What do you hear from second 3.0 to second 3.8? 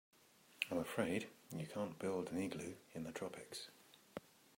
the tropics.